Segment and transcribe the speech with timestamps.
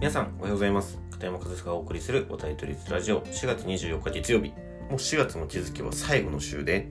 [0.00, 0.98] 皆さんおはようございます。
[1.10, 3.20] 片山和志がお送りするおタイトルラジオ。
[3.20, 4.48] 4月24日月曜日。
[4.48, 4.54] も
[4.92, 6.88] う4月の気づきは最後の週で。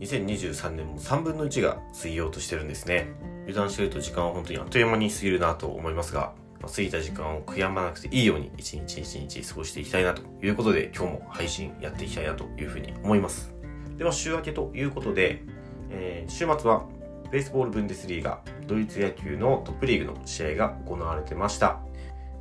[0.00, 3.14] 2023年も3分の1が過ぎようとしてるんですね。
[3.44, 13.54] 油断してると時間は本当にあっという間に過ぎるなと思いますが、まあ、過ぎた時間を悔やまなくていいように一日一日過ごしていきたいなということで今日も配信やっていきたいなというふうに思います。
[13.96, 15.44] では週明けということで、
[15.88, 16.84] えー、週末は
[17.32, 21.80] ベースボールブンデスリーガドイツ野球のトップリーグの試合が行われてました。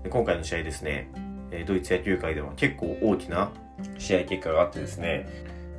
[0.07, 1.09] 今回の試合ですね、
[1.67, 3.51] ドイツ野球界では結構大きな
[3.97, 5.27] 試合結果があってですね、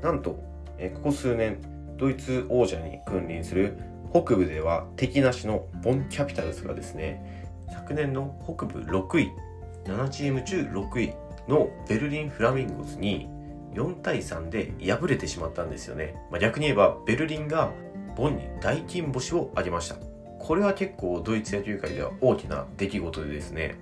[0.02, 1.58] なんと、ここ数年、
[1.96, 3.78] ドイツ王者に君臨する
[4.12, 9.30] 北部では敵なしのボンキャピタルスがですね、昨年の北部6位、
[9.84, 11.14] 7チーム中6位
[11.48, 13.28] のベルリンフラミンゴスに
[13.74, 16.14] 4対3で敗れてしまったんですよね。
[16.30, 17.72] まあ、逆に言えば、ベルリンが
[18.16, 19.96] ボンに大金星を挙げました。
[20.38, 23.76] これは結構ドイツ野球界では大きな出来事でですね、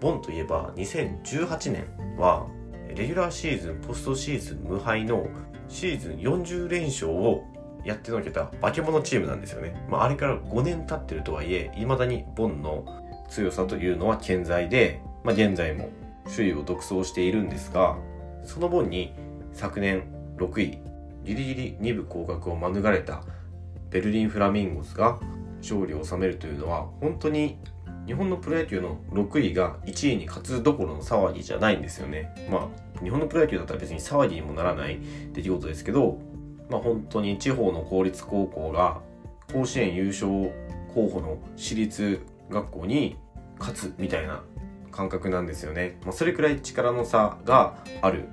[0.00, 2.46] ボンといえば2018年は
[2.88, 5.26] レギュラーシーズンポストシーズン無敗の
[5.68, 7.44] シーズン40連勝を
[7.84, 9.86] やってのけた化け物チームなんですよね。
[9.88, 12.84] まあ、あれから5年経ってるとはいえ、未だにボンの
[13.28, 15.90] 強さというのは健在で、まあ、現在も
[16.34, 17.96] 首位を独走しているんですが、
[18.44, 19.14] そのボンに
[19.52, 20.04] 昨年
[20.38, 20.78] 6位、
[21.24, 23.22] ギリギリ2部降格を免れた
[23.90, 25.18] ベルリンフラミンゴスが
[25.60, 27.58] 勝利を収めるというのは本当に
[28.08, 32.34] 日本のプロ野球の6位が1位に勝つどころの騒ぎじゃないんですよね。
[32.50, 34.98] まあ、日本のプロ野球だったら別に騒ぎにもならない
[35.34, 36.18] 出来事ですけど、
[36.70, 39.02] まあ本当に地方の公立高校が
[39.52, 40.26] 甲子園優勝
[40.94, 43.18] 候補の私立学校に
[43.58, 44.42] 勝つみたいな
[44.90, 45.98] 感覚なんですよね。
[46.02, 48.24] まあ、それくらい力の差がある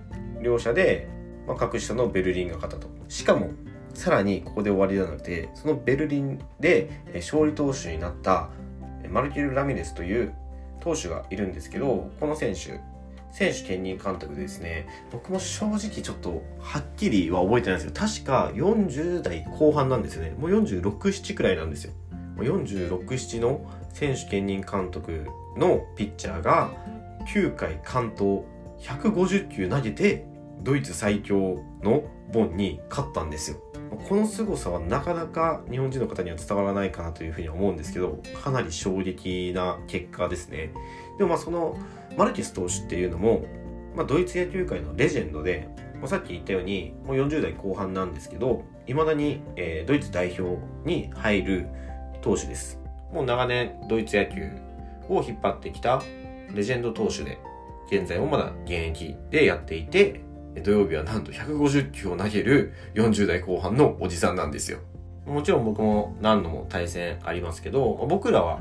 [0.41, 1.09] 両者で、
[1.47, 2.87] まあ、格下のベルリンが勝ったと。
[3.09, 3.49] しかも、
[3.93, 8.49] さらにここで終わりじゃなくて、そのベルリンで勝利投手になった
[9.09, 10.33] マルキル・ラミレスという
[10.79, 12.79] 投手がいるんですけど、この選手、
[13.31, 20.31] 選手兼任監督でですね、僕も正直ちょっとはっきりは覚えてないんですけど、確か40代後半なんですよね。
[20.31, 21.93] もう46、7くらいなんですよ。
[22.37, 25.27] 46、7の選手兼任監督
[25.57, 26.71] のピッチャーが
[27.33, 28.45] 9回完投
[28.81, 30.25] 150球投げて
[30.61, 33.57] ドイツ最強のボンに勝ったんですよ。
[33.95, 40.71] この凄さはなかなか日本人の方には伝わらないかなというふうに思うんですけど、かなり衝撃な結果ですね。
[41.17, 41.77] でもまあその
[42.17, 43.45] マルキス投手っていうのも、
[43.95, 51.67] まあ、ドイツ野球界のレジェンドで、まあ、さっき言ったようにもう40代後半なんですけど、未だに、えー、ドイツ代表に入る
[52.21, 52.79] 投手です。
[53.11, 54.49] もう長年ドイツ野球
[55.09, 56.01] を引っ張ってきた
[56.53, 57.37] レジェンド投手で、
[57.87, 60.21] 現在もまだ現役でやっていて、
[60.63, 64.79] 土曜日はなんと150球を投げる40代後半のおじさんなんですよ。
[65.25, 68.59] もちろん僕も何度も対戦ありますけど、僕らは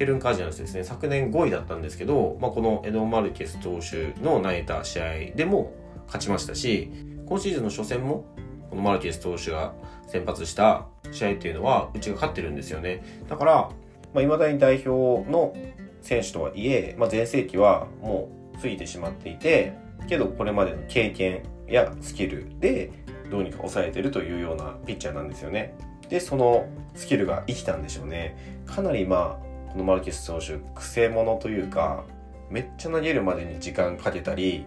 [0.00, 5.72] ケルン・カージナルスですね、昨年5位だったんですけど、まあ、このエド・マルケス投手の投げた試合でも
[6.06, 6.90] 勝ちましたし、
[7.26, 8.24] 今シーズンの初戦も、
[8.70, 9.74] このマルケス投手が
[10.08, 13.04] 先発した試合っていうのは、うちが勝ってるんですよね。
[13.28, 15.54] だから、いまあ、だに代表の
[16.00, 19.74] 選手とはいえ、まあ、前世紀はもう過ぎてしまっていて、
[20.08, 22.90] けどこれまでの経験やスキルで
[23.30, 25.74] どうにか抑えてるというようなピッチャーなんですよね。
[26.08, 28.36] で、そのスキルが生きたんでしょうね。
[28.66, 32.04] かなりまあ、このマルケス投手、くせ者というか、
[32.50, 34.66] めっちゃ投げるまでに時間かけたり、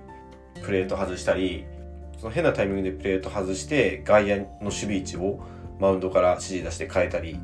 [0.64, 1.66] プレート外したり、
[2.18, 5.42] その変なタイミングでプレート外して、外野の守備位置を
[5.80, 7.38] マウンドから指示出して変えたり、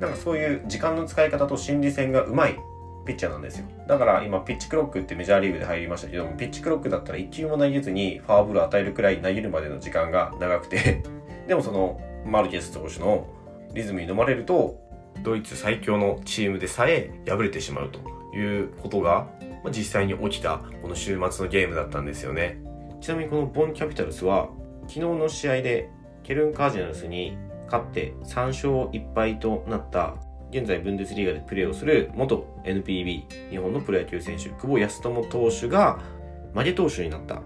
[0.00, 2.56] なんかそういう時間の使い方と心理戦がうまい
[3.04, 3.66] ピッチャーなんですよ。
[3.86, 11.02] だから今、ピッチクロックってメジャーリーグで入りましたけども、ピッチクロックだったら1球も投げずにファーブル与えるくらい投げるまでの時間が長くて
[11.48, 13.26] でもそのマルケス投手の
[13.74, 14.80] リズムに飲まれると、
[15.22, 18.00] ドイツ最強のチームでさえ敗れてしまうと
[18.36, 19.28] いうことが、
[19.62, 22.58] まあ、実際に起きたこの週末のゲームだったんですよね。
[23.00, 24.48] ちなみにこのボンキャピタルスは、
[24.82, 25.90] 昨日の試合で
[26.22, 27.36] ケルン・カージナルスに
[27.66, 30.14] 勝って3勝1敗となった
[30.52, 35.98] 現在ブンデスリーガでプレーをする元 NPB 日本のプロ野球選手久保康友投手が
[36.54, 37.42] 負け投手になった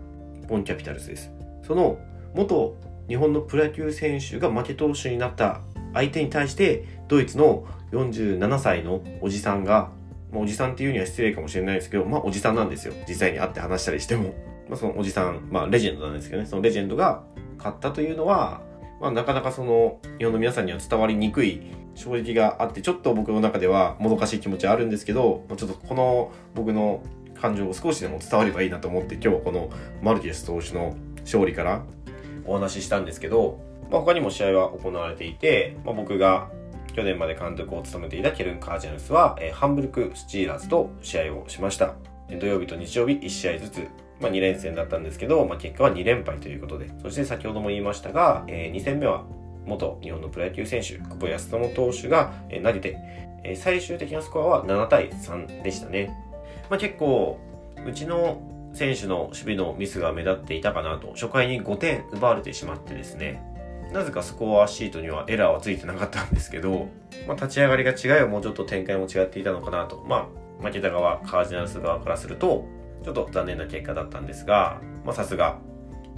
[0.49, 1.31] ボンキャピタルスです
[1.63, 1.99] その
[2.35, 2.77] 元
[3.09, 5.61] 日本のプロ野球選手が負け投手になった
[5.95, 9.91] 相手に対してドイツの47歳のおじさんが、
[10.33, 12.95] まあ、おじさんっていうには失礼かもしれないですけど、まあおじさんなんですよ。
[13.09, 14.35] 実際に会って話したりしても。
[14.69, 17.23] まあそのおじさん、まあレジェンドなんですけどね、そのレジェンドが
[17.57, 18.61] 勝ったというのは、
[19.01, 21.61] まあなかなかその日本の皆さんには伝わりにくい
[21.95, 27.03] 衝撃があって、ちょっと僕の中ではもどかしい気持ちはあるんですけど、ちょっとこの僕の
[27.41, 29.71] 感情を少しでも伝わればいいなと思って今日はこの
[30.03, 31.83] マルティス投手の勝利から
[32.47, 33.61] お話ししたんですけど、
[33.91, 36.51] まあ、他にも試合は行われていて、まあ、僕が
[36.95, 41.95] 去年まで監督を務めていたケルン・カージナルスは、えー、ハンブルク・スチーラーズと試合をしました。
[42.41, 43.87] 土曜日と日曜日1試合ずつ、
[44.21, 49.25] まあ、2連戦だったんですけど、まあ、結果は2連敗ということで、そして先ほども言いましたが、えー、2戦目は
[49.67, 52.33] 元日本のプロ野球選手、久保康友投手が
[52.63, 52.99] 投げて、
[53.45, 56.11] え最終的なスコアは7対3でしたね。
[56.71, 57.39] まあ、結構、
[57.87, 58.41] うちの
[58.73, 63.43] 選手の守備のミスが目立っていたかなと、初回に5点奪われてしまってですね、
[63.93, 66.89] なぜかスコアシートにはエラーはついてなかったんですけど、
[67.27, 70.05] まあ、立ち上がりが違いはもうちょっと展開も違っていたのかなと。
[70.09, 70.29] ま
[70.61, 72.67] あ、負けた側、カージナルス側からすると、
[73.05, 75.59] ちょっと残念な結果だったんですが、まあ、さすが、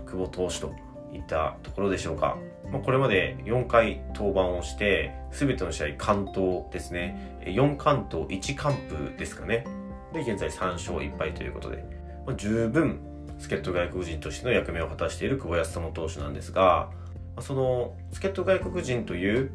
[0.06, 0.74] 久保投手と
[1.12, 2.38] いったところでしょうか。
[2.70, 7.40] まあ、これまで4回登板をして、すべての試合完投ですね。
[7.44, 9.64] 4完投1完封ですかね。
[10.12, 11.84] で、現在3勝1敗ということで、
[12.26, 13.00] まあ、十分、
[13.38, 16.90] 助っ人外国人としての役目を果たしている久保康友投手なんですが、
[17.36, 19.50] まあ、その助っ人外国人という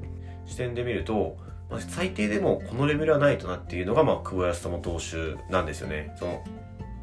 [0.45, 1.37] 視点で見ると、
[1.79, 6.15] 最低でもこのレベルはないとなっていうのが、まあ、久保康友投手なんですよね。
[6.17, 6.43] その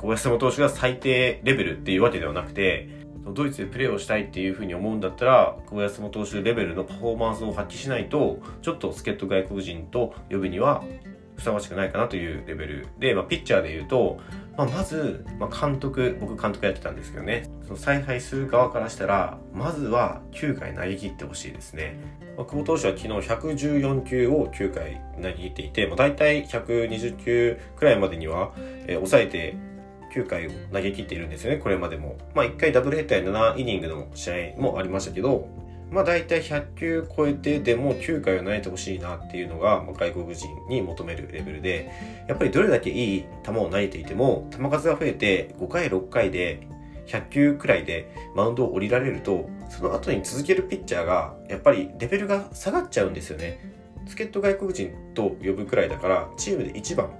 [0.00, 2.88] 久保康友投手が最低レベルっていうわけではなくて、
[3.34, 10.82] ドイツでプレーをしたいっていうふうに思うんだったら、久保康投手レベルのパフォーマンスを発揮しないと、ちょっと助っ人外国人と呼ぶには
[11.36, 14.18] ふさわしくないかなというレベルで、まあ、ピッチャーで言うと、
[14.56, 22.00] まあ、まず、まあ、監督、僕監督やってたんですけどね、その采配する側からしたら、まずは9回投げ切ってほしいですね。
[22.38, 28.52] まあ、久保投手は昨日114球を9回投げ切っていて、まあ、大体120球くらいまでには、
[28.86, 29.56] えー、抑えて
[30.12, 32.18] 9回を投げ切っているんですよね、これまでも。
[32.34, 35.48] まあ1回ダブルヘッダー7イニングの試合もありましたけど、
[35.90, 41.90] まあ大体100球超えてでも9回を投げてほしいなっていうのが、まあ、外国人に求めるレベルで、
[42.28, 46.66] やっぱりどれだけいい球を投げていても、球数が増えて5回6回で
[47.06, 53.80] 100球くらいでマウンドを降りられると、その後に続けるピッチャーが、やっぱりレベルが下がっちゃうんですよね。
[54.06, 57.10] 助っ人外国人と呼ぶくらいだから、チームで一番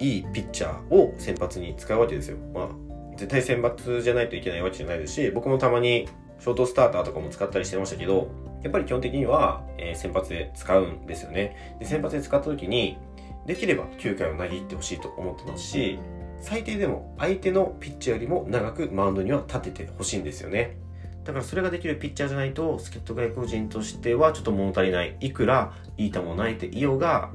[0.00, 2.38] いいピッチャーを先発に使うわけですよ。
[2.54, 2.68] まあ、
[3.16, 6.08] 絶対選抜じゃないといけないわけじゃないですし、僕もたまに
[6.40, 8.28] ショートスターターとかも使ったりしてましたけど、
[8.62, 11.76] やっぱり基本的には、え、先発で使うんですよね。
[11.78, 12.98] で、先発で使った時に、
[13.46, 15.98] できれば9回を投げ切ってほしいと思ってますし、
[16.40, 20.78] 最低でも相手のピッチャーよりも長くマウンドには立ててほしいんですよね。
[21.24, 25.16] だからそれができるピッチャーじゃないと、助っ人外国人としてはちょっと物足りない。
[25.20, 27.30] いくらいい球を投げていようが、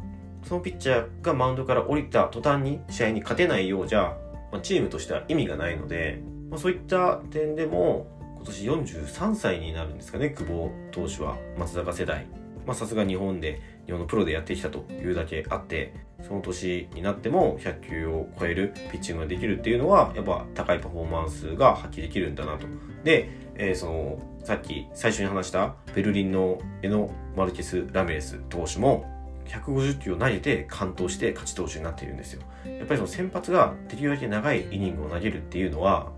[0.48, 4.16] そのピッチャーがマウンドから降りた途端に試合に勝てないようじゃ、
[4.52, 8.08] まあ、チームとしては意味がないので、まあ、そういった点でも、
[8.38, 8.66] 今年
[9.02, 12.28] 43歳になるんですかね、久保投手は、松坂世代。
[12.74, 22.68] さすが日本で、日本のプロでやってきたというだけあって、その年になっても100球を超えるピッチングができるっていうのは、やっぱ高いパフォーマンスが発揮できるんだなと。
[23.04, 29.15] で、えー、その、さっき最初に話したベルリンのエノ・マルケス・ラメレス投手も、
[29.48, 32.42] 150球を投げて完投して勝ち投手になっているんですよ。
[32.66, 36.12] やっぱりその先発ができるだけ長いイニングを投げるっていうのは、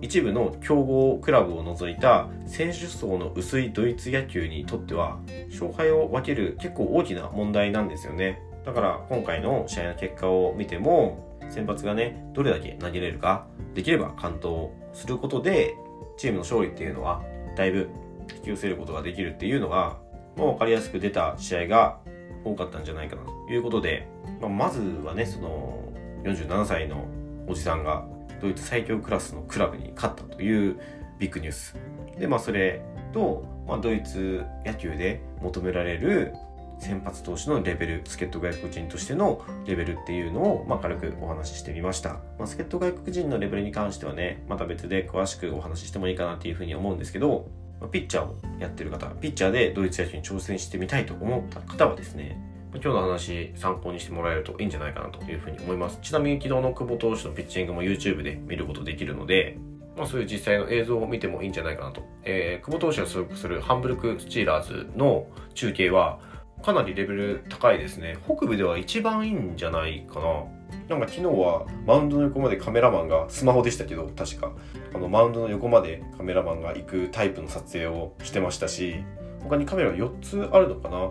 [0.00, 5.18] 一部の強豪クラブを除いた選手層の薄いドイツ野球にとっては
[5.50, 8.40] 勝敗を分ける結構大きな問題なんですよね。
[8.64, 15.74] だから今回の試合の結果を見ても先発がね、どれだけ投げれるか、できれば完投することで
[16.16, 17.22] チームの勝利っていうのは
[17.56, 17.90] だいぶ
[18.32, 19.98] 引き寄せることができるっていうのが、
[20.36, 21.98] もう分かりやすく出た試合が
[22.44, 24.06] 多かったんじゃないかなということで、
[24.40, 25.92] まあ、まずはね、その
[26.24, 27.06] 47歳の
[27.46, 28.04] おじさんが
[28.40, 30.78] ドイツ最強クラスのクラブに勝ったという
[31.18, 31.76] ビッグニュース。
[32.18, 36.34] で、まあそれと、まあ、ドイツ野球で求められる
[36.78, 42.18] 先発投手のレベル、助っ人外国人としてのレベルっていうのを、まあ、軽くお話ししてみました。
[42.38, 47.48] ま、助っ人外国人のレベルに関してはね、また別で詳しくお話ししてもいいかなっていうふうに思うんですけど、
[47.86, 52.38] ピッチャーをやってる方、ピッチャーでドイツ野球に挑戦してみたいと思った方はですね、
[52.74, 55.98] 今日の話参考にしてもらえるといいんじゃないかなというふうに思います。
[56.02, 59.58] ちなみに昨日の久保投手のピッチングも YouTube で見ることできるので、
[59.96, 62.02] まあそういう実際の映像を見てもいいんじゃないかなと。
[62.24, 66.18] えー、久保投手が所属するハンブルクスチーラーズの中継は
[66.64, 68.16] かなりレベル高いですね。
[68.24, 70.44] 北部では一番いいんじゃないかな。
[70.88, 74.52] なんか昨日はマウンドの横までカメラマンがスマホでしたけど確か。
[74.94, 78.96] あのマウンドの横までカメラマンが行くタイプの撮影をしてましたし
[79.42, 81.10] 他にカメラが4つあるのかな？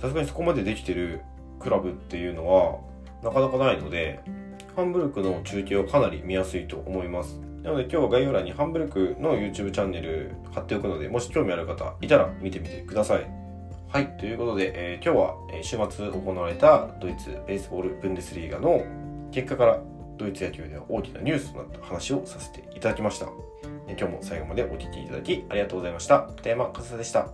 [0.00, 1.20] さすがにそこまでできてる
[1.58, 2.78] クラブっていうのは
[3.22, 4.20] なかなかないので
[4.76, 7.40] ハンブルクの中継はかなり見やすいと思います。
[7.62, 13.47] なので今日は概要欄にハンブルクの YouTube チャンネル貼っておくのでもし興味ある方いたら見てみてください。
[13.90, 18.84] はいということで、えー、今日は週末行われたドイツベースボールブンデスリーガの
[19.30, 19.80] 結果から
[20.18, 23.28] ドイツ野球では大きなニュースとなった話をさせていただきました。
[23.88, 26.20] 今日も最後までお聴きいただきありがとうございました。
[26.36, 27.30] 片山和沙でした。